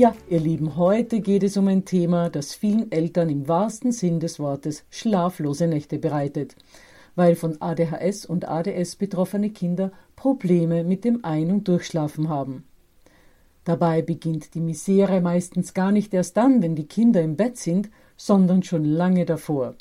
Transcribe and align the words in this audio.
Ja, 0.00 0.14
ihr 0.30 0.40
Lieben, 0.40 0.76
heute 0.76 1.20
geht 1.20 1.42
es 1.42 1.58
um 1.58 1.68
ein 1.68 1.84
Thema, 1.84 2.30
das 2.30 2.54
vielen 2.54 2.90
Eltern 2.90 3.28
im 3.28 3.48
wahrsten 3.48 3.92
Sinn 3.92 4.18
des 4.18 4.38
Wortes 4.38 4.86
schlaflose 4.88 5.66
Nächte 5.66 5.98
bereitet, 5.98 6.56
weil 7.16 7.36
von 7.36 7.60
ADHS 7.60 8.24
und 8.24 8.48
ADS 8.48 8.96
betroffene 8.96 9.50
Kinder 9.50 9.92
Probleme 10.16 10.84
mit 10.84 11.04
dem 11.04 11.22
Ein- 11.22 11.50
und 11.50 11.68
Durchschlafen 11.68 12.30
haben. 12.30 12.64
Dabei 13.64 14.00
beginnt 14.00 14.54
die 14.54 14.60
Misere 14.60 15.20
meistens 15.20 15.74
gar 15.74 15.92
nicht 15.92 16.14
erst 16.14 16.34
dann, 16.38 16.62
wenn 16.62 16.76
die 16.76 16.88
Kinder 16.88 17.20
im 17.20 17.36
Bett 17.36 17.58
sind, 17.58 17.90
sondern 18.16 18.62
schon 18.62 18.86
lange 18.86 19.26
davor. 19.26 19.74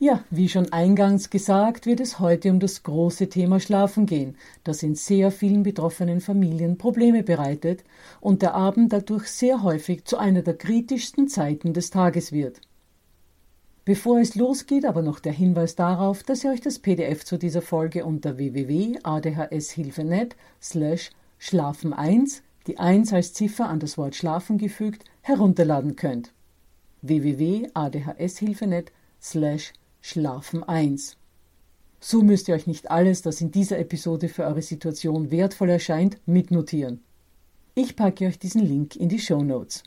Ja, 0.00 0.22
wie 0.30 0.48
schon 0.48 0.72
eingangs 0.72 1.28
gesagt, 1.28 1.84
wird 1.84 1.98
es 1.98 2.20
heute 2.20 2.52
um 2.52 2.60
das 2.60 2.84
große 2.84 3.28
Thema 3.28 3.58
Schlafen 3.58 4.06
gehen, 4.06 4.36
das 4.62 4.84
in 4.84 4.94
sehr 4.94 5.32
vielen 5.32 5.64
betroffenen 5.64 6.20
Familien 6.20 6.78
Probleme 6.78 7.24
bereitet 7.24 7.82
und 8.20 8.42
der 8.42 8.54
Abend 8.54 8.92
dadurch 8.92 9.26
sehr 9.26 9.64
häufig 9.64 10.04
zu 10.04 10.16
einer 10.16 10.42
der 10.42 10.56
kritischsten 10.56 11.26
Zeiten 11.26 11.72
des 11.72 11.90
Tages 11.90 12.30
wird. 12.30 12.60
Bevor 13.84 14.20
es 14.20 14.36
losgeht, 14.36 14.84
aber 14.84 15.02
noch 15.02 15.18
der 15.18 15.32
Hinweis 15.32 15.74
darauf, 15.74 16.22
dass 16.22 16.44
ihr 16.44 16.52
euch 16.52 16.60
das 16.60 16.78
PDF 16.78 17.24
zu 17.24 17.36
dieser 17.36 17.62
Folge 17.62 18.04
unter 18.04 18.38
www.adhshilfe.net 18.38 20.36
slash 20.62 21.10
schlafen 21.38 21.92
1, 21.92 22.42
die 22.68 22.78
1 22.78 23.12
als 23.12 23.34
Ziffer 23.34 23.68
an 23.68 23.80
das 23.80 23.98
Wort 23.98 24.14
schlafen 24.14 24.58
gefügt, 24.58 25.02
herunterladen 25.22 25.96
könnt. 25.96 26.32
www.adhshilfe.net 27.02 28.92
slash 29.20 29.72
Schlafen 30.00 30.62
1. 30.62 31.16
So 32.00 32.22
müsst 32.22 32.48
ihr 32.48 32.54
euch 32.54 32.66
nicht 32.66 32.90
alles, 32.90 33.22
das 33.22 33.40
in 33.40 33.50
dieser 33.50 33.78
Episode 33.78 34.28
für 34.28 34.44
eure 34.44 34.62
Situation 34.62 35.30
wertvoll 35.30 35.70
erscheint, 35.70 36.18
mitnotieren. 36.26 37.00
Ich 37.74 37.96
packe 37.96 38.26
euch 38.26 38.38
diesen 38.38 38.64
Link 38.64 38.96
in 38.96 39.08
die 39.08 39.18
Show 39.18 39.42
Notes. 39.42 39.82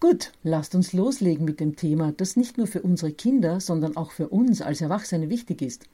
Gut, 0.00 0.32
lasst 0.42 0.74
uns 0.74 0.92
loslegen 0.92 1.44
mit 1.44 1.60
dem 1.60 1.76
Thema, 1.76 2.12
das 2.12 2.36
nicht 2.36 2.56
nur 2.56 2.66
für 2.66 2.82
unsere 2.82 3.12
Kinder, 3.12 3.60
sondern 3.60 3.96
auch 3.96 4.12
für 4.12 4.28
uns 4.28 4.62
als 4.62 4.80
Erwachsene 4.80 5.28
wichtig 5.28 5.62
ist. 5.62 5.86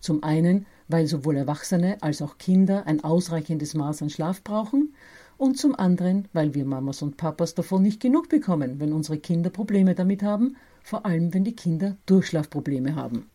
Zum 0.00 0.22
einen, 0.22 0.66
weil 0.88 1.06
sowohl 1.06 1.36
Erwachsene 1.36 1.96
als 2.02 2.20
auch 2.20 2.36
Kinder 2.36 2.86
ein 2.86 3.02
ausreichendes 3.02 3.74
Maß 3.74 4.02
an 4.02 4.10
Schlaf 4.10 4.42
brauchen 4.42 4.94
und 5.38 5.58
zum 5.58 5.74
anderen, 5.74 6.28
weil 6.34 6.54
wir 6.54 6.66
Mamas 6.66 7.00
und 7.00 7.16
Papas 7.16 7.54
davon 7.54 7.82
nicht 7.82 8.00
genug 8.00 8.28
bekommen, 8.28 8.80
wenn 8.80 8.92
unsere 8.92 9.18
Kinder 9.18 9.50
Probleme 9.50 9.94
damit 9.94 10.22
haben 10.22 10.56
vor 10.84 11.04
allem 11.06 11.34
wenn 11.34 11.42
die 11.42 11.56
Kinder 11.56 11.96
Durchschlafprobleme 12.06 12.94
haben. 12.94 13.28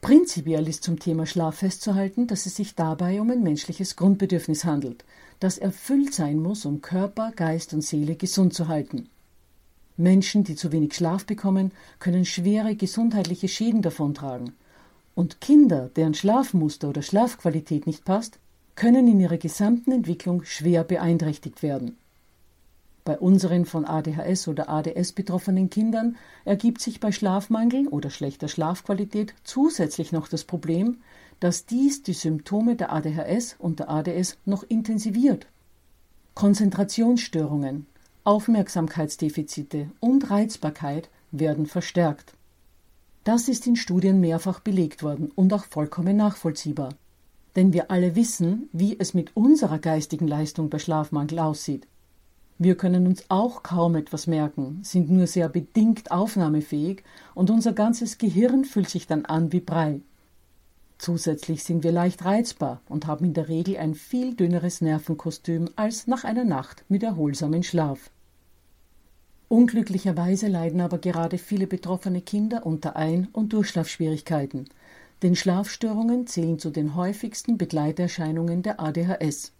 Prinzipiell 0.00 0.66
ist 0.68 0.82
zum 0.82 0.98
Thema 0.98 1.26
Schlaf 1.26 1.56
festzuhalten, 1.56 2.26
dass 2.26 2.46
es 2.46 2.56
sich 2.56 2.74
dabei 2.74 3.20
um 3.20 3.30
ein 3.30 3.42
menschliches 3.42 3.94
Grundbedürfnis 3.96 4.64
handelt, 4.64 5.04
das 5.38 5.58
erfüllt 5.58 6.14
sein 6.14 6.38
muss, 6.38 6.64
um 6.64 6.80
Körper, 6.80 7.32
Geist 7.36 7.74
und 7.74 7.82
Seele 7.82 8.16
gesund 8.16 8.54
zu 8.54 8.68
halten. 8.68 9.08
Menschen, 9.98 10.44
die 10.44 10.56
zu 10.56 10.72
wenig 10.72 10.94
Schlaf 10.94 11.26
bekommen, 11.26 11.72
können 11.98 12.24
schwere 12.24 12.74
gesundheitliche 12.74 13.48
Schäden 13.48 13.82
davontragen. 13.82 14.52
Und 15.14 15.40
Kinder, 15.40 15.90
deren 15.94 16.14
Schlafmuster 16.14 16.88
oder 16.88 17.02
Schlafqualität 17.02 17.86
nicht 17.86 18.04
passt, 18.04 18.38
können 18.76 19.08
in 19.08 19.20
ihrer 19.20 19.38
gesamten 19.38 19.92
Entwicklung 19.92 20.44
schwer 20.44 20.84
beeinträchtigt 20.84 21.62
werden. 21.62 21.96
Bei 23.06 23.20
unseren 23.20 23.66
von 23.66 23.84
ADHS 23.84 24.48
oder 24.48 24.68
ADS 24.68 25.12
betroffenen 25.12 25.70
Kindern 25.70 26.16
ergibt 26.44 26.80
sich 26.80 26.98
bei 26.98 27.12
Schlafmangel 27.12 27.86
oder 27.86 28.10
schlechter 28.10 28.48
Schlafqualität 28.48 29.32
zusätzlich 29.44 30.10
noch 30.10 30.26
das 30.26 30.42
Problem, 30.42 30.96
dass 31.38 31.66
dies 31.66 32.02
die 32.02 32.14
Symptome 32.14 32.74
der 32.74 32.92
ADHS 32.92 33.54
und 33.60 33.78
der 33.78 33.90
ADS 33.90 34.38
noch 34.44 34.64
intensiviert. 34.64 35.46
Konzentrationsstörungen, 36.34 37.86
Aufmerksamkeitsdefizite 38.24 39.88
und 40.00 40.28
Reizbarkeit 40.28 41.08
werden 41.30 41.66
verstärkt. 41.66 42.32
Das 43.22 43.46
ist 43.46 43.68
in 43.68 43.76
Studien 43.76 44.18
mehrfach 44.18 44.58
belegt 44.58 45.04
worden 45.04 45.30
und 45.36 45.52
auch 45.52 45.66
vollkommen 45.66 46.16
nachvollziehbar. 46.16 46.88
Denn 47.54 47.72
wir 47.72 47.92
alle 47.92 48.16
wissen, 48.16 48.68
wie 48.72 48.98
es 48.98 49.14
mit 49.14 49.36
unserer 49.36 49.78
geistigen 49.78 50.26
Leistung 50.26 50.70
bei 50.70 50.80
Schlafmangel 50.80 51.38
aussieht. 51.38 51.86
Wir 52.58 52.74
können 52.76 53.06
uns 53.06 53.24
auch 53.28 53.62
kaum 53.62 53.96
etwas 53.96 54.26
merken, 54.26 54.80
sind 54.82 55.10
nur 55.10 55.26
sehr 55.26 55.50
bedingt 55.50 56.10
aufnahmefähig 56.10 57.02
und 57.34 57.50
unser 57.50 57.74
ganzes 57.74 58.16
Gehirn 58.16 58.64
fühlt 58.64 58.88
sich 58.88 59.06
dann 59.06 59.26
an 59.26 59.52
wie 59.52 59.60
Brei. 59.60 60.00
Zusätzlich 60.96 61.64
sind 61.64 61.84
wir 61.84 61.92
leicht 61.92 62.24
reizbar 62.24 62.80
und 62.88 63.06
haben 63.06 63.26
in 63.26 63.34
der 63.34 63.48
Regel 63.48 63.76
ein 63.76 63.94
viel 63.94 64.34
dünneres 64.34 64.80
Nervenkostüm 64.80 65.68
als 65.76 66.06
nach 66.06 66.24
einer 66.24 66.44
Nacht 66.44 66.84
mit 66.88 67.02
erholsamem 67.02 67.62
Schlaf. 67.62 68.10
Unglücklicherweise 69.48 70.48
leiden 70.48 70.80
aber 70.80 70.98
gerade 70.98 71.36
viele 71.36 71.66
betroffene 71.66 72.22
Kinder 72.22 72.64
unter 72.64 72.96
Ein- 72.96 73.28
und 73.32 73.52
Durchschlafschwierigkeiten, 73.52 74.70
denn 75.22 75.36
Schlafstörungen 75.36 76.26
zählen 76.26 76.58
zu 76.58 76.70
den 76.70 76.94
häufigsten 76.94 77.58
Begleiterscheinungen 77.58 78.62
der 78.62 78.80
ADHS. 78.80 79.52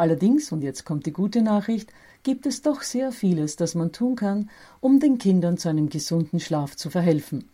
Allerdings, 0.00 0.50
und 0.50 0.62
jetzt 0.62 0.86
kommt 0.86 1.04
die 1.04 1.12
gute 1.12 1.42
Nachricht, 1.42 1.92
gibt 2.22 2.46
es 2.46 2.62
doch 2.62 2.80
sehr 2.80 3.12
vieles, 3.12 3.56
das 3.56 3.74
man 3.74 3.92
tun 3.92 4.16
kann, 4.16 4.48
um 4.80 4.98
den 4.98 5.18
Kindern 5.18 5.58
zu 5.58 5.68
einem 5.68 5.90
gesunden 5.90 6.40
Schlaf 6.40 6.74
zu 6.74 6.88
verhelfen. 6.88 7.50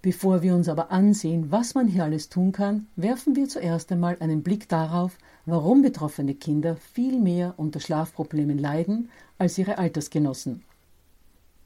Bevor 0.00 0.42
wir 0.42 0.54
uns 0.54 0.68
aber 0.68 0.92
ansehen, 0.92 1.50
was 1.50 1.74
man 1.74 1.88
hier 1.88 2.04
alles 2.04 2.28
tun 2.28 2.52
kann, 2.52 2.86
werfen 2.94 3.34
wir 3.34 3.48
zuerst 3.48 3.90
einmal 3.90 4.16
einen 4.20 4.44
Blick 4.44 4.68
darauf, 4.68 5.18
warum 5.44 5.82
betroffene 5.82 6.36
Kinder 6.36 6.76
viel 6.76 7.18
mehr 7.18 7.54
unter 7.56 7.80
Schlafproblemen 7.80 8.56
leiden 8.56 9.10
als 9.36 9.58
ihre 9.58 9.78
Altersgenossen. 9.78 10.62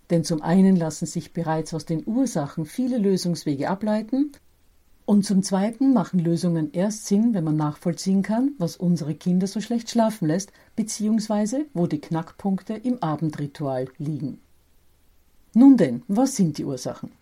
Denn 0.08 0.25
zum 0.25 0.40
einen 0.40 0.76
lassen 0.76 1.04
sich 1.04 1.34
bereits 1.34 1.75
aus 1.75 1.84
den 1.84 2.04
Ursachen 2.06 2.64
viele 2.64 2.96
Lösungswege 2.96 3.69
ableiten, 3.69 4.32
und 5.06 5.24
zum 5.24 5.42
Zweiten 5.42 5.92
machen 5.92 6.18
Lösungen 6.18 6.72
erst 6.72 7.06
Sinn, 7.06 7.34
wenn 7.34 7.44
man 7.44 7.56
nachvollziehen 7.56 8.22
kann, 8.22 8.52
was 8.58 8.76
unsere 8.76 9.14
Kinder 9.14 9.46
so 9.46 9.60
schlecht 9.60 9.90
schlafen 9.90 10.28
lässt, 10.28 10.50
beziehungsweise 10.76 11.66
wo 11.74 11.86
die 11.86 12.00
Knackpunkte 12.00 12.74
im 12.74 13.02
Abendritual 13.02 13.88
liegen. 13.98 14.40
Nun 15.52 15.76
denn, 15.76 16.02
was 16.08 16.36
sind 16.36 16.58
die 16.58 16.64
Ursachen? 16.64 17.12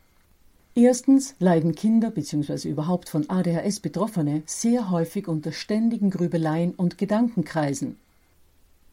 Erstens 0.74 1.34
leiden 1.38 1.74
Kinder 1.74 2.10
bzw. 2.10 2.70
überhaupt 2.70 3.10
von 3.10 3.28
ADHS 3.28 3.80
Betroffene 3.80 4.42
sehr 4.46 4.90
häufig 4.90 5.28
unter 5.28 5.52
ständigen 5.52 6.08
Grübeleien 6.08 6.74
und 6.74 6.96
Gedankenkreisen. 6.96 7.96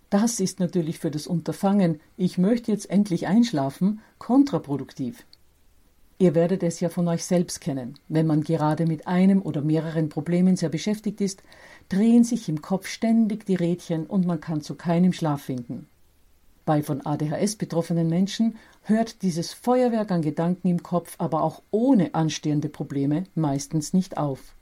Das 0.09 0.39
ist 0.39 0.59
natürlich 0.59 0.99
für 0.99 1.11
das 1.11 1.27
Unterfangen, 1.27 2.01
ich 2.17 2.37
möchte 2.37 2.71
jetzt 2.71 2.89
endlich 2.89 3.27
einschlafen, 3.27 4.01
kontraproduktiv. 4.17 5.23
Ihr 6.21 6.35
werdet 6.35 6.63
es 6.63 6.81
ja 6.81 6.89
von 6.89 7.07
euch 7.07 7.23
selbst 7.23 7.61
kennen. 7.61 7.93
Wenn 8.09 8.27
man 8.27 8.41
gerade 8.41 8.85
mit 8.85 9.07
einem 9.07 9.41
oder 9.41 9.61
mehreren 9.61 10.09
Problemen 10.09 10.57
sehr 10.57 10.67
beschäftigt 10.67 11.21
ist, 11.21 11.41
drehen 11.87 12.25
sich 12.25 12.49
im 12.49 12.61
Kopf 12.61 12.87
ständig 12.87 13.45
die 13.45 13.55
Rädchen 13.55 14.05
und 14.05 14.27
man 14.27 14.41
kann 14.41 14.61
zu 14.61 14.75
keinem 14.75 15.13
Schlaf 15.13 15.43
finden. 15.43 15.87
Bei 16.65 16.83
von 16.83 17.05
ADHS 17.05 17.55
betroffenen 17.55 18.09
Menschen 18.09 18.57
hört 18.83 19.21
dieses 19.21 19.53
Feuerwerk 19.53 20.11
an 20.11 20.21
Gedanken 20.21 20.67
im 20.67 20.83
Kopf 20.83 21.15
aber 21.19 21.41
auch 21.41 21.63
ohne 21.71 22.13
anstehende 22.13 22.67
Probleme 22.67 23.23
meistens 23.33 23.93
nicht 23.93 24.17
auf. 24.17 24.53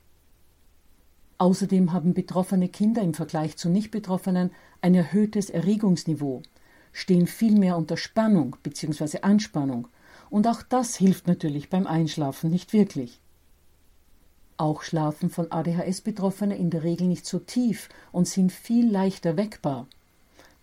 Außerdem 1.39 1.91
haben 1.91 2.13
betroffene 2.13 2.69
Kinder 2.69 3.01
im 3.01 3.15
Vergleich 3.15 3.57
zu 3.57 3.69
Nicht-Betroffenen 3.69 4.51
ein 4.81 4.93
erhöhtes 4.93 5.49
Erregungsniveau, 5.49 6.43
stehen 6.93 7.25
viel 7.25 7.57
mehr 7.57 7.77
unter 7.77 7.97
Spannung 7.97 8.55
bzw. 8.61 9.21
Anspannung, 9.21 9.87
und 10.29 10.47
auch 10.47 10.61
das 10.63 10.95
hilft 10.95 11.27
natürlich 11.27 11.69
beim 11.69 11.87
Einschlafen 11.87 12.49
nicht 12.49 12.73
wirklich. 12.73 13.19
Auch 14.57 14.81
schlafen 14.81 15.29
von 15.29 15.51
ADHS-Betroffene 15.51 16.57
in 16.57 16.69
der 16.69 16.83
Regel 16.83 17.07
nicht 17.07 17.25
so 17.25 17.37
tief 17.37 17.89
und 18.11 18.27
sind 18.27 18.51
viel 18.51 18.89
leichter 18.89 19.37
weckbar. 19.37 19.87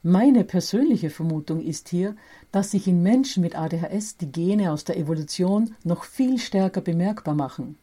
Meine 0.02 0.44
persönliche 0.44 1.08
Vermutung 1.08 1.62
ist 1.62 1.88
hier, 1.88 2.14
dass 2.52 2.72
sich 2.72 2.87
in 2.88 3.02
Menschen 3.02 3.40
mit 3.40 3.56
ADHS 3.56 4.19
die 4.19 4.31
Gene 4.31 4.72
aus 4.72 4.84
der 4.84 4.99
Evolution 4.99 5.75
noch 5.82 6.05
viel 6.05 6.38
stärker 6.38 6.82
bemerkbar 6.82 7.34
machen. 7.34 7.78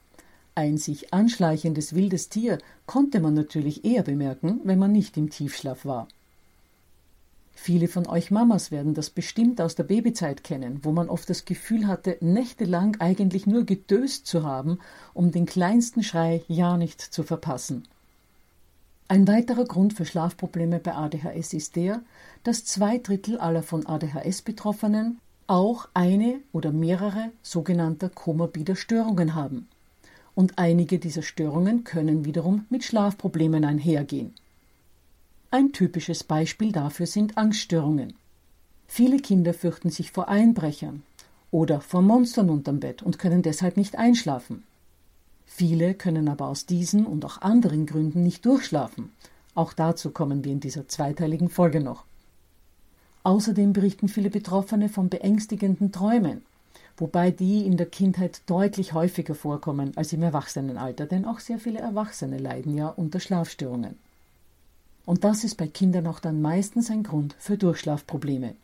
Ein 0.53 0.77
sich 0.77 1.13
anschleichendes 1.13 1.95
wildes 1.95 2.29
Tier 2.29 2.57
konnte 2.85 3.21
man 3.21 3.33
natürlich 3.33 3.85
eher 3.85 4.03
bemerken, 4.03 4.59
wenn 4.65 4.77
man 4.77 4.91
nicht 4.91 5.17
im 5.17 5.29
Tiefschlaf 5.29 5.85
war. 5.85 6.07
Viele 7.63 7.87
von 7.87 8.07
euch 8.07 8.31
Mamas 8.31 8.71
werden 8.71 8.95
das 8.95 9.11
bestimmt 9.11 9.61
aus 9.61 9.75
der 9.75 9.83
Babyzeit 9.83 10.43
kennen, 10.43 10.79
wo 10.81 10.91
man 10.91 11.09
oft 11.09 11.29
das 11.29 11.45
Gefühl 11.45 11.85
hatte, 11.85 12.17
nächtelang 12.19 12.97
eigentlich 12.99 13.45
nur 13.45 13.65
gedöst 13.65 14.25
zu 14.25 14.41
haben, 14.41 14.79
um 15.13 15.31
den 15.31 15.45
kleinsten 15.45 16.01
Schrei 16.01 16.41
ja 16.47 16.75
nicht 16.75 16.99
zu 16.99 17.21
verpassen. 17.21 17.83
Ein 19.07 19.27
weiterer 19.27 19.65
Grund 19.65 19.93
für 19.93 20.05
Schlafprobleme 20.05 20.79
bei 20.79 20.95
ADHS 20.95 21.53
ist 21.53 21.75
der, 21.75 22.01
dass 22.43 22.65
zwei 22.65 22.97
Drittel 22.97 23.37
aller 23.37 23.61
von 23.61 23.85
ADHS 23.85 24.41
Betroffenen 24.41 25.19
auch 25.45 25.87
eine 25.93 26.39
oder 26.53 26.71
mehrere 26.71 27.29
sogenannte 27.43 28.09
komorbider 28.09 28.75
Störungen 28.75 29.35
haben. 29.35 29.67
Und 30.33 30.57
einige 30.57 30.97
dieser 30.97 31.21
Störungen 31.21 31.83
können 31.83 32.25
wiederum 32.25 32.65
mit 32.71 32.83
Schlafproblemen 32.83 33.65
einhergehen. 33.65 34.33
Ein 35.53 35.73
typisches 35.73 36.23
Beispiel 36.23 36.71
dafür 36.71 37.05
sind 37.05 37.37
Angststörungen. 37.37 38.13
Viele 38.87 39.19
Kinder 39.19 39.53
fürchten 39.53 39.89
sich 39.89 40.13
vor 40.13 40.29
Einbrechern 40.29 41.03
oder 41.51 41.81
vor 41.81 42.01
Monstern 42.01 42.49
unterm 42.49 42.79
Bett 42.79 43.03
und 43.03 43.19
können 43.19 43.41
deshalb 43.41 43.75
nicht 43.75 43.97
einschlafen. 43.97 44.63
Viele 45.45 45.93
können 45.93 46.29
aber 46.29 46.47
aus 46.47 46.67
diesen 46.67 47.05
und 47.05 47.25
auch 47.25 47.41
anderen 47.41 47.85
Gründen 47.85 48.23
nicht 48.23 48.45
durchschlafen. 48.45 49.11
Auch 49.53 49.73
dazu 49.73 50.11
kommen 50.11 50.45
wir 50.45 50.53
in 50.53 50.61
dieser 50.61 50.87
zweiteiligen 50.87 51.49
Folge 51.49 51.81
noch. 51.81 52.05
Außerdem 53.23 53.73
berichten 53.73 54.07
viele 54.07 54.29
Betroffene 54.29 54.87
von 54.87 55.09
beängstigenden 55.09 55.91
Träumen, 55.91 56.43
wobei 56.95 57.29
die 57.29 57.65
in 57.65 57.75
der 57.75 57.87
Kindheit 57.87 58.41
deutlich 58.45 58.93
häufiger 58.93 59.35
vorkommen 59.35 59.91
als 59.97 60.13
im 60.13 60.23
Erwachsenenalter, 60.23 61.07
denn 61.07 61.25
auch 61.25 61.39
sehr 61.39 61.59
viele 61.59 61.79
Erwachsene 61.79 62.37
leiden 62.37 62.73
ja 62.73 62.87
unter 62.87 63.19
Schlafstörungen. 63.19 63.97
Und 65.05 65.23
das 65.23 65.43
ist 65.43 65.55
bei 65.55 65.67
Kindern 65.67 66.07
auch 66.07 66.19
dann 66.19 66.41
meistens 66.41 66.89
ein 66.91 67.03
Grund 67.03 67.35
für 67.39 67.57
Durchschlafprobleme. 67.57 68.55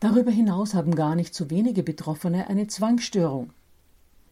Darüber 0.00 0.30
hinaus 0.30 0.74
haben 0.74 0.94
gar 0.94 1.14
nicht 1.14 1.34
so 1.34 1.50
wenige 1.50 1.82
Betroffene 1.82 2.48
eine 2.48 2.66
Zwangsstörung, 2.66 3.50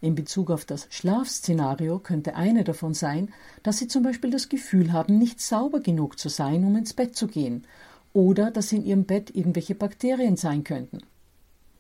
in 0.05 0.15
Bezug 0.15 0.51
auf 0.51 0.67
das 0.67 0.87
Schlafszenario 0.91 1.99
könnte 1.99 2.35
eine 2.35 2.63
davon 2.63 2.93
sein, 2.93 3.33
dass 3.63 3.79
Sie 3.79 3.89
zum 3.89 4.03
Beispiel 4.03 4.31
das 4.31 4.51
Gefühl 4.51 4.93
haben, 4.93 5.17
nicht 5.17 5.41
sauber 5.41 5.81
genug 5.81 6.19
zu 6.19 6.29
sein, 6.29 6.63
um 6.65 6.77
ins 6.77 6.93
Bett 6.93 7.17
zu 7.17 7.27
gehen, 7.27 7.65
oder 8.13 8.51
dass 8.51 8.71
in 8.71 8.85
Ihrem 8.85 9.07
Bett 9.07 9.35
irgendwelche 9.35 9.75
Bakterien 9.75 10.37
sein 10.37 10.63
könnten. 10.63 10.99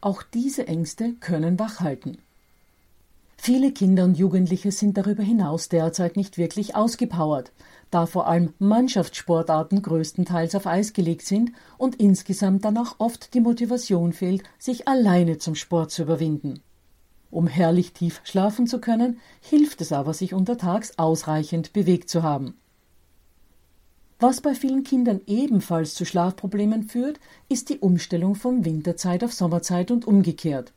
Auch 0.00 0.23
diese 0.23 0.67
Ängste 0.67 1.12
können 1.21 1.59
wachhalten. 1.59 2.17
Viele 3.44 3.73
Kinder 3.73 4.05
und 4.05 4.17
Jugendliche 4.17 4.73
sind 4.73 4.96
darüber 4.96 5.23
hinaus 5.23 5.69
derzeit 5.69 6.17
nicht 6.17 6.38
wirklich 6.38 6.76
ausgepowert, 6.76 7.52
da 7.91 8.06
vor 8.06 8.26
allem 8.26 8.55
Mannschaftssportarten 8.58 9.82
größtenteils 9.82 10.55
auf 10.55 10.67
Eis 10.67 10.94
gelegt 10.94 11.26
sind 11.26 11.52
und 11.76 11.96
insgesamt 11.96 12.64
danach 12.64 12.94
oft 12.96 13.35
die 13.35 13.43
Motivation 13.43 14.14
fehlt, 14.14 14.44
sich 14.58 14.88
alleine 14.88 15.37
zum 15.37 15.56
Sport 15.56 15.91
zu 15.91 16.05
überwinden. 16.05 16.62
Um 17.31 17.46
herrlich 17.46 17.93
tief 17.93 18.23
schlafen 18.25 18.67
zu 18.67 18.81
können, 18.81 19.19
hilft 19.43 19.82
es 19.82 19.93
aber, 19.93 20.14
sich 20.14 20.32
untertags 20.32 20.99
ausreichend 20.99 21.75
bewegt 21.75 22.08
zu 22.08 22.23
haben. 22.23 22.55
Was 24.20 24.40
bei 24.40 24.55
vielen 24.55 24.85
Kindern 24.85 25.20
ebenfalls 25.26 25.93
zu 25.93 26.06
Schlafproblemen 26.06 26.85
führt, 26.85 27.20
ist 27.50 27.69
die 27.69 27.81
Umstellung 27.81 28.37
von 28.37 28.64
Winterzeit 28.64 29.23
auf 29.23 29.35
Sommerzeit 29.35 29.90
und 29.90 30.06
umgekehrt. 30.06 30.73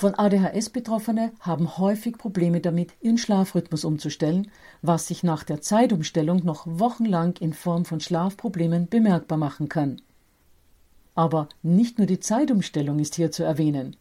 Von 0.00 0.14
ADHS 0.14 0.70
Betroffene 0.70 1.32
haben 1.40 1.76
häufig 1.76 2.18
Probleme 2.18 2.60
damit, 2.60 2.92
ihren 3.00 3.18
Schlafrhythmus 3.18 3.84
umzustellen, 3.84 4.48
was 4.80 5.08
sich 5.08 5.24
nach 5.24 5.42
der 5.42 5.60
Zeitumstellung 5.60 6.44
noch 6.44 6.68
wochenlang 6.68 7.34
in 7.40 7.52
Form 7.52 7.84
von 7.84 7.98
Schlafproblemen 7.98 8.88
bemerkbar 8.88 9.38
machen 9.38 9.68
kann. 9.68 10.00
Aber 11.16 11.48
nicht 11.64 11.98
nur 11.98 12.06
die 12.06 12.20
Zeitumstellung 12.20 13.00
ist 13.00 13.16
hier 13.16 13.32
zu 13.32 13.42
erwähnen 13.42 13.96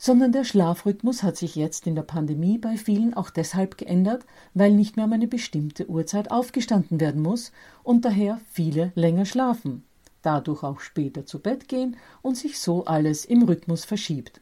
sondern 0.00 0.30
der 0.30 0.44
Schlafrhythmus 0.44 1.24
hat 1.24 1.36
sich 1.36 1.56
jetzt 1.56 1.88
in 1.88 1.96
der 1.96 2.02
Pandemie 2.02 2.56
bei 2.56 2.76
vielen 2.76 3.14
auch 3.14 3.30
deshalb 3.30 3.76
geändert, 3.76 4.24
weil 4.54 4.72
nicht 4.72 4.96
mehr 4.96 5.06
um 5.06 5.12
eine 5.12 5.26
bestimmte 5.26 5.90
Uhrzeit 5.90 6.30
aufgestanden 6.30 7.00
werden 7.00 7.20
muss 7.20 7.50
und 7.82 8.04
daher 8.04 8.40
viele 8.48 8.92
länger 8.94 9.26
schlafen, 9.26 9.82
dadurch 10.22 10.62
auch 10.62 10.78
später 10.78 11.26
zu 11.26 11.40
Bett 11.40 11.66
gehen 11.66 11.96
und 12.22 12.36
sich 12.36 12.60
so 12.60 12.84
alles 12.84 13.24
im 13.24 13.42
Rhythmus 13.42 13.84
verschiebt. 13.84 14.40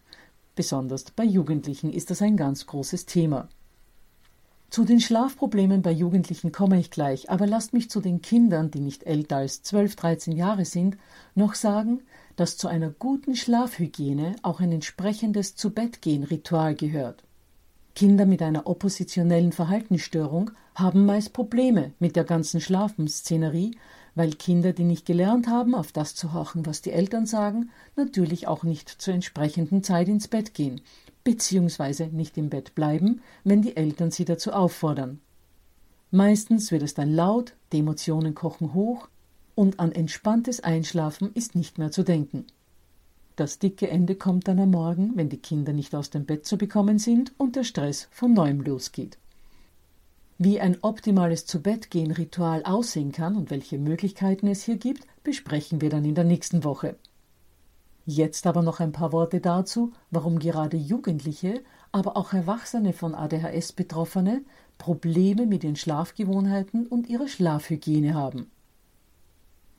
Besonders 0.57 1.05
bei 1.05 1.25
Jugendlichen 1.25 1.93
ist 1.93 2.11
das 2.11 2.23
ein 2.23 2.37
ganz 2.37 2.67
großes 2.67 3.05
Thema. 3.05 3.49
Zu 4.71 4.85
den 4.85 5.01
Schlafproblemen 5.01 5.83
bei 5.83 5.93
Jugendlichen 5.93 6.51
komme 6.51 6.81
ich 6.81 6.91
gleich, 6.91 7.31
aber 7.31 7.47
lasst 7.47 7.75
mich 7.75 7.91
zu 7.91 8.01
den 8.01 8.23
Kindern, 8.23 8.71
die 8.71 8.81
nicht 8.81 9.05
älter 9.05 9.37
als 9.37 9.63
12, 9.63 9.97
13 9.97 10.33
Jahre 10.35 10.65
sind, 10.65 10.97
noch 11.35 11.55
sagen, 11.55 12.03
dass 12.37 12.57
zu 12.57 12.69
einer 12.69 12.91
guten 12.91 13.37
Schlafhygiene 13.37 14.37
auch 14.43 14.61
ein 14.61 14.73
entsprechendes 14.73 15.57
Zubettgehen-Ritual 15.57 16.75
gehört. 16.75 17.23
Kinder 17.95 18.25
mit 18.25 18.41
einer 18.43 18.67
oppositionellen 18.67 19.53
Verhaltensstörung 19.53 20.51
haben 20.75 21.05
meist 21.07 21.35
Probleme 21.35 21.93
mit 21.99 22.17
der 22.17 22.25
ganzen 22.25 22.61
Schlafensszenerie, 22.63 23.77
weil 24.17 24.33
Kinder, 24.33 24.73
die 24.73 24.83
nicht 24.83 25.07
gelernt 25.07 25.47
haben, 25.47 25.77
auf 25.77 25.93
das 25.93 26.17
zu 26.17 26.33
horchen, 26.33 26.67
was 26.67 26.83
die 26.83 26.91
Eltern 26.91 27.27
sagen, 27.27 27.71
natürlich 27.95 28.49
auch 28.49 28.65
nicht 28.65 28.89
zur 28.89 29.15
entsprechenden 29.15 29.85
Zeit 29.85 30.09
ins 30.09 30.27
Bett 30.27 30.55
gehen, 30.55 30.81
beziehungsweise 31.23 32.07
nicht 32.07 32.37
im 32.37 32.49
Bett 32.49 32.75
bleiben, 32.75 33.21
wenn 33.45 33.63
die 33.63 33.77
Eltern 33.77 34.11
sie 34.11 34.25
dazu 34.25 34.53
auffordern. 34.53 35.21
Meistens 36.11 36.73
wird 36.73 36.83
es 36.83 36.95
dann 36.95 37.13
laut, 37.13 37.53
die 37.73 37.79
Emotionen 37.79 38.35
kochen 38.35 38.75
hoch, 38.75 39.09
und 39.55 39.81
an 39.81 39.93
entspanntes 39.93 40.61
Einschlafen 40.61 41.33
ist 41.35 41.55
nicht 41.55 41.79
mehr 41.79 41.91
zu 41.91 42.03
denken. 42.03 42.47
Das 43.37 43.59
dicke 43.59 43.89
Ende 43.89 44.15
kommt 44.15 44.49
dann 44.49 44.59
am 44.61 44.71
Morgen, 44.71 45.13
wenn 45.15 45.29
die 45.29 45.37
Kinder 45.37 45.75
nicht 45.75 45.95
aus 45.95 46.09
dem 46.09 46.25
Bett 46.25 46.47
zu 46.47 46.57
bekommen 46.57 46.99
sind 46.99 47.33
und 47.37 47.55
der 47.55 47.65
Stress 47.65 48.09
von 48.11 48.33
neuem 48.33 48.63
losgeht. 48.63 49.19
Wie 50.39 50.61
ein 50.61 50.77
optimales 50.83 51.47
Zubettgehen-Ritual 51.47 52.65
aussehen 52.65 53.13
kann 53.13 53.37
und 53.37 53.51
welche 53.51 53.79
Möglichkeiten 53.79 54.49
es 54.49 54.63
hier 54.63 54.77
gibt, 54.77 55.07
besprechen 55.25 55.81
wir 55.81 55.89
dann 55.89 56.05
in 56.05 56.15
der 56.15 56.25
nächsten 56.25 56.63
Woche. 56.63 56.97
Jetzt 58.05 58.47
aber 58.47 58.63
noch 58.63 58.79
ein 58.79 58.93
paar 58.93 59.13
Worte 59.13 59.41
dazu, 59.41 59.93
warum 60.11 60.39
gerade 60.39 60.77
Jugendliche, 60.77 61.63
aber 61.91 62.17
auch 62.17 62.33
Erwachsene 62.33 62.93
von 62.93 63.15
ADHS 63.15 63.73
Betroffene 63.73 64.43
Probleme 64.79 65.47
mit 65.47 65.65
ihren 65.65 65.77
Schlafgewohnheiten 65.77 66.87
und 66.87 67.09
ihrer 67.09 67.29
Schlafhygiene 67.29 68.15
haben. 68.15 68.51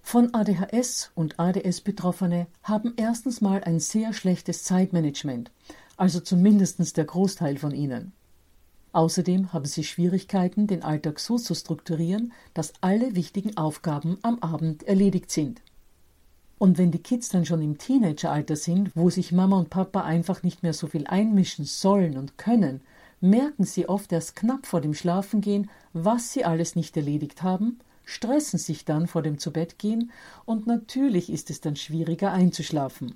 Von 0.01 0.33
ADHS 0.33 1.11
und 1.15 1.37
ADS-Betroffene 1.37 2.47
haben 2.63 2.93
erstens 2.95 3.41
mal 3.41 3.63
ein 3.63 3.79
sehr 3.79 4.13
schlechtes 4.13 4.63
Zeitmanagement, 4.63 5.51
also 5.97 6.19
zumindest 6.21 6.95
der 6.95 7.05
Großteil 7.05 7.57
von 7.57 7.71
ihnen. 7.71 8.13
Außerdem 8.97 9.53
haben 9.53 9.65
sie 9.65 9.83
Schwierigkeiten, 9.83 10.65
den 10.65 10.81
Alltag 10.81 11.19
so 11.19 11.37
zu 11.37 11.53
strukturieren, 11.53 12.33
dass 12.55 12.73
alle 12.81 13.13
wichtigen 13.13 13.55
Aufgaben 13.55 14.17
am 14.23 14.39
Abend 14.39 14.81
erledigt 14.81 15.29
sind. 15.29 15.61
Und 16.57 16.79
wenn 16.79 16.89
die 16.89 17.03
Kids 17.03 17.29
dann 17.29 17.45
schon 17.45 17.61
im 17.61 17.77
Teenageralter 17.77 18.55
sind, 18.55 18.89
wo 18.95 19.11
sich 19.11 19.31
Mama 19.31 19.59
und 19.59 19.69
Papa 19.69 20.01
einfach 20.01 20.41
nicht 20.41 20.63
mehr 20.63 20.73
so 20.73 20.87
viel 20.87 21.05
einmischen 21.05 21.63
sollen 21.63 22.17
und 22.17 22.39
können, 22.39 22.81
merken 23.21 23.65
sie 23.65 23.87
oft 23.87 24.11
erst 24.11 24.35
knapp 24.35 24.65
vor 24.65 24.81
dem 24.81 24.95
Schlafengehen, 24.95 25.69
was 25.93 26.33
sie 26.33 26.43
alles 26.43 26.75
nicht 26.75 26.97
erledigt 26.97 27.43
haben, 27.43 27.77
stressen 28.03 28.57
sich 28.57 28.83
dann 28.83 29.05
vor 29.05 29.21
dem 29.21 29.37
Zubettgehen 29.37 30.11
und 30.45 30.65
natürlich 30.65 31.31
ist 31.31 31.51
es 31.51 31.61
dann 31.61 31.75
schwieriger 31.75 32.31
einzuschlafen. 32.31 33.13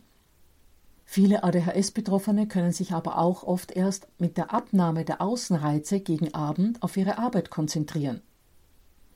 Viele 1.14 1.44
ADHS-Betroffene 1.44 2.48
können 2.48 2.72
sich 2.72 2.94
aber 2.94 3.18
auch 3.18 3.44
oft 3.44 3.72
erst 3.72 4.08
mit 4.18 4.38
der 4.38 4.54
Abnahme 4.54 5.04
der 5.04 5.20
Außenreize 5.20 6.00
gegen 6.00 6.34
Abend 6.34 6.82
auf 6.82 6.96
ihre 6.96 7.18
Arbeit 7.18 7.50
konzentrieren. 7.50 8.22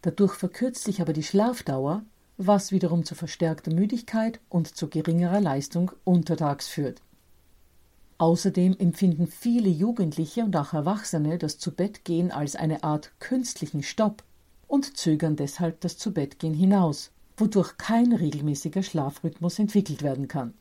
Dadurch 0.02 0.34
verkürzt 0.34 0.84
sich 0.84 1.00
aber 1.00 1.14
die 1.14 1.24
Schlafdauer 1.24 2.04
was 2.36 2.74
wiederum 2.74 3.06
zu 3.06 3.16
verstärkter 3.16 3.74
Müdigkeit 3.74 4.42
und 4.50 4.75
zu 4.75 4.90
geringerer 4.90 5.40
Leistung 5.40 5.94
untertags 6.04 6.68
führt. 6.68 7.02
Außerdem 8.18 8.75
empfinden 8.78 9.28
viele 9.28 9.70
Jugendliche 9.70 10.44
und 10.44 10.58
auch 10.58 10.74
Erwachsene 10.74 11.38
das 11.38 11.60
Zubettgehen 11.60 12.30
als 12.30 12.58
eine 12.58 12.84
Art 12.84 13.14
künstlichen 13.20 13.84
Stopp 13.84 14.22
und 14.68 14.98
zögern 14.98 15.38
deshalb 15.38 15.80
das 15.80 15.98
Zubettgehen 15.98 16.56
hinaus, 16.56 17.12
wodurch 17.38 17.78
kein 17.78 18.12
regelmäßiger 18.12 18.84
Schlafrhythmus 18.84 19.60
entwickelt 19.60 20.04
werden 20.04 20.28
kann. 20.28 20.56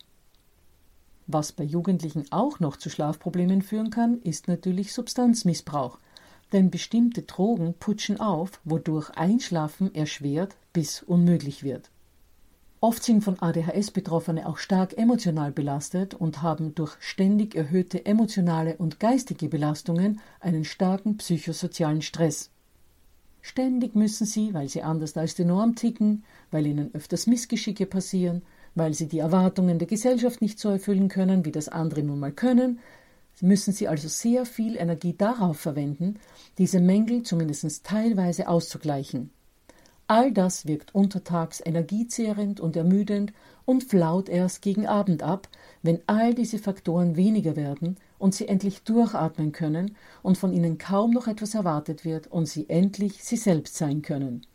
Was 1.27 1.53
bei 1.53 1.65
Jugendlichen 1.65 2.27
auch 2.31 2.61
noch 2.61 2.77
zu 2.77 2.91
Schlafproblemen 2.91 3.63
führen 3.63 3.91
kann, 3.91 4.21
ist 4.23 4.47
natürlich 4.47 4.93
Substanzmissbrauch, 4.93 5.99
denn 6.53 6.71
bestimmte 6.71 7.23
Drogen 7.23 7.75
putschen 7.75 8.21
auf, 8.21 8.61
wodurch 8.65 9.11
Einschlafen 9.11 9.95
erschwert 9.95 10.57
bis 10.73 11.03
unmöglich 11.03 11.63
wird. 11.63 11.91
Oft 12.81 13.03
sind 13.03 13.25
von 13.25 13.41
ADHS 13.41 13.93
Betroffene 13.93 14.47
auch 14.47 14.59
stark 14.59 14.99
emotional 14.99 15.53
belastet 15.53 16.13
und 16.13 16.43
haben 16.43 16.75
durch 16.75 16.95
ständig 17.01 17.55
erhöhte 17.55 18.05
emotionale 18.05 18.77
und 18.77 19.01
geistige 19.01 19.49
Belastungen 19.49 20.21
einen 20.41 20.67
starken 20.67 21.17
psychosozialen 21.17 22.03
Stress. 22.03 22.51
Ständig 23.41 23.95
müssen 23.95 24.27
sie, 24.27 24.53
weil 24.53 24.69
sie 24.69 24.83
anders 24.83 25.17
als 25.17 25.35
die 25.35 25.47
Norm 25.47 25.77
ticken, 25.77 26.25
weil 26.51 26.67
ihnen 26.67 26.95
öfters 26.95 27.27
Missgeschicke 27.27 27.87
passieren, 27.87 28.43
weil 28.75 28.95
sie 28.95 29.07
die 29.09 29.19
Erwartungen 29.19 29.79
der 29.79 29.89
Gesellschaft 29.89 30.43
nicht 30.43 30.59
so 30.59 30.71
erfüllen 30.71 31.09
können, 31.09 31.45
wie 31.45 31.53
das 31.53 31.69
andere 31.69 32.03
nun 32.03 32.21
mal 32.21 32.33
können, 32.33 32.81
müssen 33.41 33.73
sie 33.73 33.89
also 33.89 34.09
sehr 34.09 34.47
viel 34.47 34.77
Energie 34.77 35.15
darauf 35.17 35.59
verwenden, 35.59 36.19
diese 36.59 36.81
Mängel 36.81 37.23
zumindest 37.23 37.85
teilweise 37.85 38.49
auszugleichen. 38.49 39.31
All 40.07 40.33
das 40.33 40.67
wirkt 40.67 40.95
untertags 40.95 41.63
energiezehrend 41.65 42.61
und 42.61 42.77
ermüdend 42.77 43.33
und 43.65 43.85
flaut 43.85 44.29
erst 44.29 44.61
gegen 44.61 44.87
Abend 44.87 45.23
ab, 45.23 45.49
wenn 45.83 46.01
all 46.07 46.35
diese 46.35 46.59
Faktoren 46.59 47.17
weniger 47.17 47.57
werden 47.57 47.97
und 48.19 48.35
sie 48.35 48.47
endlich 48.47 48.83
durchatmen 48.83 49.53
können 49.53 49.97
und 50.23 50.37
von 50.37 50.53
ihnen 50.53 50.77
kaum 50.77 51.11
noch 51.13 51.27
etwas 51.27 51.55
erwartet 51.55 52.05
wird 52.05 52.27
und 52.27 52.47
sie 52.47 52.69
endlich 52.69 53.25
sie 53.25 53.37
selbst 53.37 53.77
sein 53.77 54.03
können. 54.03 54.47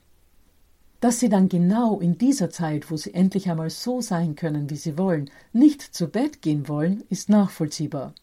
Dass 1.00 1.20
sie 1.20 1.30
dann 1.30 1.48
genau 1.48 2.00
in 2.00 2.18
dieser 2.18 2.50
Zeit, 2.50 2.92
wo 2.92 2.98
sie 2.98 3.14
endlich 3.14 3.50
einmal 3.50 3.70
so 3.70 4.02
sein 4.02 4.36
können, 4.36 4.70
wie 4.70 4.76
sie 4.76 4.98
wollen, 4.98 5.30
nicht 5.54 5.82
zu 5.82 6.08
Bett 6.08 6.42
gehen 6.42 6.68
wollen, 6.68 7.04
ist 7.10 7.30
nachvollziehbar. 7.30 8.14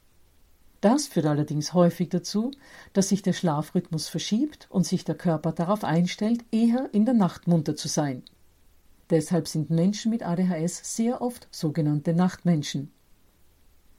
Das 0.83 1.07
führt 1.07 1.27
allerdings 1.27 1.73
häufig 1.73 2.11
dazu, 2.11 2.51
dass 2.93 3.09
sich 3.09 3.23
der 3.23 3.33
Schlafrhythmus 3.33 4.09
verschiebt 4.09 4.67
und 4.71 4.87
sich 4.87 5.05
der 5.05 5.15
Körper 5.15 5.53
darauf 5.53 5.85
einstellt, 5.85 6.45
eher 6.53 6.91
in 6.93 7.07
der 7.07 7.15
Nacht 7.15 7.47
munter 7.47 7.77
zu 7.77 7.89
sein. 7.89 8.23
Deshalb 9.09 9.49
sind 9.49 9.71
Menschen 9.71 10.11
mit 10.11 10.23
ADHS 10.23 10.97
sehr 10.97 11.23
oft 11.23 11.49
sogenannte 11.51 12.13
Nachtmenschen. 12.13 12.91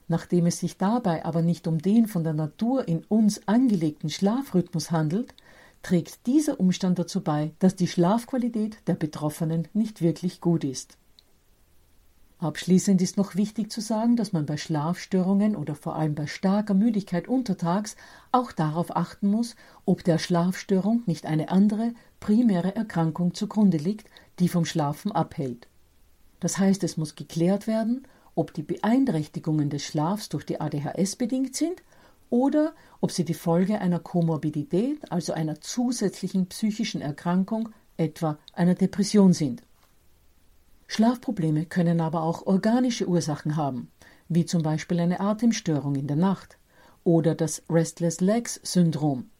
Nachdem 0.06 0.46
es 0.46 0.60
sich 0.60 0.78
dabei 0.78 1.24
aber 1.24 1.42
nicht 1.42 1.66
um 1.66 1.78
den 1.78 2.06
von 2.06 2.24
der 2.24 2.32
Natur 2.32 2.86
in 2.86 3.04
uns 3.04 3.46
angelegten 3.46 4.08
Schlafrhythmus 4.08 4.90
handelt, 4.90 5.34
trägt 5.82 6.26
dieser 6.26 6.60
Umstand 6.60 6.98
dazu 6.98 7.22
bei, 7.22 7.52
dass 7.58 7.76
die 7.76 7.86
Schlafqualität 7.86 8.78
der 8.86 8.94
Betroffenen 8.94 9.68
nicht 9.72 10.02
wirklich 10.02 10.40
gut 10.40 10.64
ist. 10.64 10.98
Abschließend 12.40 13.02
ist 13.02 13.16
noch 13.16 13.34
wichtig 13.34 13.72
zu 13.72 13.80
sagen, 13.80 14.14
dass 14.14 14.32
man 14.32 14.46
bei 14.46 14.56
Schlafstörungen 14.56 15.56
oder 15.56 15.74
vor 15.74 15.96
allem 15.96 16.14
bei 16.14 16.28
starker 16.28 16.74
Müdigkeit 16.74 17.26
untertags 17.26 17.96
auch 18.30 18.52
darauf 18.52 18.94
achten 18.96 19.28
muss, 19.28 19.56
ob 19.84 20.04
der 20.04 20.18
Schlafstörung 20.18 21.02
nicht 21.06 21.26
eine 21.26 21.48
andere, 21.48 21.94
primäre 22.20 22.76
Erkrankung 22.76 23.34
zugrunde 23.34 23.78
liegt, 23.78 24.08
die 24.38 24.48
vom 24.48 24.64
Schlafen 24.64 25.10
abhält. 25.10 25.66
Das 26.38 26.58
heißt, 26.58 26.84
es 26.84 26.96
muss 26.96 27.16
geklärt 27.16 27.66
werden, 27.66 28.06
ob 28.36 28.54
die 28.54 28.62
Beeinträchtigungen 28.62 29.68
des 29.68 29.82
Schlafs 29.82 30.28
durch 30.28 30.46
die 30.46 30.60
ADHS 30.60 31.16
bedingt 31.16 31.56
sind 31.56 31.82
oder 32.30 32.74
ob 33.00 33.12
sie 33.12 33.24
die 33.24 33.34
Folge 33.34 33.80
einer 33.80 33.98
Komorbidität, 33.98 35.10
also 35.10 35.32
einer 35.32 35.60
zusätzlichen 35.60 36.46
psychischen 36.46 37.00
Erkrankung, 37.00 37.70
etwa 37.96 38.38
einer 38.52 38.74
Depression 38.74 39.32
sind. 39.32 39.62
Schlafprobleme 40.86 41.66
können 41.66 42.00
aber 42.00 42.22
auch 42.22 42.46
organische 42.46 43.06
Ursachen 43.08 43.56
haben, 43.56 43.90
wie 44.28 44.46
zum 44.46 44.62
Beispiel 44.62 45.00
eine 45.00 45.20
Atemstörung 45.20 45.96
in 45.96 46.06
der 46.06 46.16
Nacht 46.16 46.58
oder 47.04 47.34
das 47.34 47.62
Restless 47.68 48.20
Legs 48.20 48.60
Syndrom. 48.62 49.30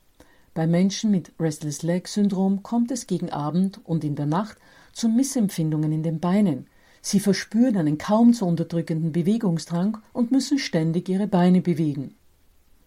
Bei 0.55 0.67
Menschen 0.67 1.11
mit 1.11 1.33
Restless 1.39 1.83
Legs 1.83 2.15
Syndrom 2.15 2.63
kommt 2.63 2.91
es 2.91 3.07
gegen 3.07 3.31
Abend 3.31 3.81
und 3.85 4.05
in 4.05 4.17
der 4.17 4.27
Nacht 4.27 4.59
zu 4.93 5.09
Missempfindungen 5.09 5.93
in 5.93 6.03
den 6.03 6.21
Beinen. 6.21 6.67
Sie 7.01 7.21
verspüren 7.21 7.77
einen 7.77 7.97
kaum 7.97 8.35
zu 8.35 8.45
unterdrückenden 8.45 9.13
Bewegungsdrang 9.13 9.99
und 10.13 10.33
müssen 10.33 10.59
ständig 10.59 11.09
ihre 11.09 11.29
Beine 11.29 11.63
bewegen. 11.63 12.17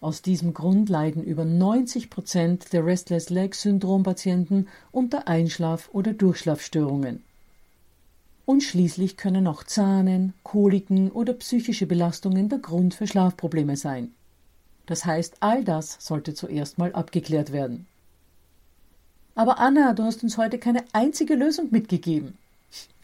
Aus 0.02 0.20
diesem 0.20 0.52
Grund 0.52 0.88
leiden 0.88 1.22
über 1.22 1.44
90 1.44 2.10
Prozent 2.10 2.72
der 2.72 2.84
Restless 2.84 3.30
Legs 3.30 3.62
Syndrom 3.62 4.02
Patienten 4.02 4.66
unter 4.90 5.28
Einschlaf- 5.28 5.90
oder 5.92 6.12
Durchschlafstörungen. 6.12 7.22
Und 8.44 8.64
schließlich 8.64 9.16
können 9.16 9.46
auch 9.46 9.62
Zahnen, 9.62 10.34
Koliken 10.42 11.12
oder 11.12 11.34
psychische 11.34 11.86
Belastungen 11.86 12.48
der 12.48 12.58
Grund 12.58 12.94
für 12.94 13.06
Schlafprobleme 13.06 13.76
sein. 13.76 14.10
Das 14.86 15.04
heißt, 15.04 15.36
all 15.38 15.62
das 15.62 15.98
sollte 16.00 16.34
zuerst 16.34 16.78
mal 16.78 16.92
abgeklärt 16.92 17.52
werden. 17.52 17.86
Aber 19.36 19.60
Anna, 19.60 19.92
du 19.92 20.02
hast 20.02 20.24
uns 20.24 20.36
heute 20.36 20.58
keine 20.58 20.84
einzige 20.92 21.36
Lösung 21.36 21.68
mitgegeben. 21.70 22.36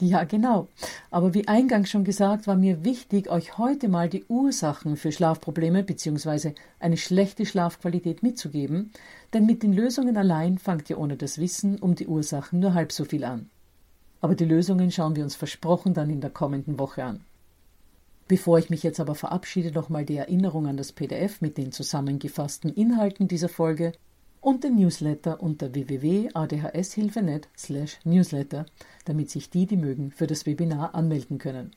Ja, 0.00 0.25
genau. 0.25 0.68
Aber 1.10 1.34
wie 1.34 1.48
eingangs 1.48 1.90
schon 1.90 2.04
gesagt, 2.04 2.46
war 2.46 2.56
mir 2.56 2.84
wichtig, 2.84 3.30
euch 3.30 3.58
heute 3.58 3.88
mal 3.88 4.08
die 4.08 4.25
Ursachen 4.28 4.96
für 4.96 5.12
Schlafprobleme 5.12 5.82
bzw. 5.82 6.52
eine 6.78 6.96
schlechte 6.96 7.44
Schlafqualität 7.44 8.22
mitzugeben, 8.22 8.92
denn 9.32 9.46
mit 9.46 9.62
den 9.62 9.72
Lösungen 9.72 10.16
allein 10.16 10.58
fangt 10.58 10.88
ihr 10.88 10.98
ohne 10.98 11.16
das 11.16 11.38
Wissen 11.38 11.78
um 11.78 11.94
die 11.94 12.06
Ursachen 12.06 12.60
nur 12.60 12.75
halb 12.75 12.92
so 12.92 13.04
viel 13.04 13.25
an. 13.25 13.50
Aber 14.20 14.34
die 14.34 14.44
Lösungen 14.44 14.90
schauen 14.90 15.16
wir 15.16 15.25
uns 15.25 15.34
versprochen 15.34 15.94
dann 15.94 16.10
in 16.10 16.20
der 16.20 16.30
kommenden 16.30 16.78
Woche 16.78 17.04
an. 17.04 17.25
Bevor 18.28 18.58
ich 18.58 18.68
mich 18.68 18.82
jetzt 18.82 19.00
aber 19.00 19.14
verabschiede, 19.14 19.72
nochmal 19.72 20.04
die 20.04 20.16
Erinnerung 20.16 20.66
an 20.66 20.76
das 20.76 20.92
PDF 20.92 21.40
mit 21.40 21.56
den 21.56 21.72
zusammengefassten 21.72 22.70
Inhalten 22.70 23.26
dieser 23.26 23.48
Folge 23.48 23.92
und 24.40 24.64
den 24.64 24.76
Newsletter 24.76 25.42
unter 25.42 25.75
www.adhshilfe.net 25.75 27.49
slash 27.57 27.99
newsletter, 28.04 28.66
damit 29.04 29.30
sich 29.30 29.50
die, 29.50 29.66
die 29.66 29.76
mögen, 29.76 30.11
für 30.11 30.26
das 30.26 30.47
Webinar 30.47 30.95
anmelden 30.95 31.38
können. 31.38 31.73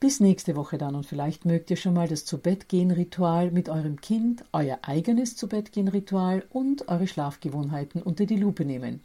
Bis 0.00 0.20
nächste 0.20 0.54
Woche 0.54 0.76
dann 0.76 0.94
und 0.94 1.06
vielleicht 1.06 1.46
mögt 1.46 1.70
ihr 1.70 1.76
schon 1.76 1.94
mal 1.94 2.08
das 2.08 2.24
Zubettgehen-Ritual 2.26 3.50
mit 3.50 3.68
eurem 3.68 4.00
Kind, 4.00 4.44
euer 4.52 4.78
eigenes 4.82 5.36
Zubettgehen-Ritual 5.36 6.44
und 6.50 6.88
eure 6.88 7.06
Schlafgewohnheiten 7.06 8.02
unter 8.02 8.26
die 8.26 8.36
Lupe 8.36 8.64
nehmen. 8.64 9.00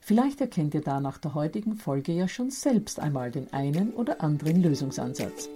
Vielleicht 0.00 0.40
erkennt 0.40 0.74
ihr 0.74 0.82
da 0.82 1.00
nach 1.00 1.18
der 1.18 1.34
heutigen 1.34 1.76
Folge 1.76 2.12
ja 2.12 2.28
schon 2.28 2.50
selbst 2.50 3.00
einmal 3.00 3.30
den 3.30 3.52
einen 3.52 3.90
oder 3.94 4.20
anderen 4.20 4.62
Lösungsansatz. 4.62 5.48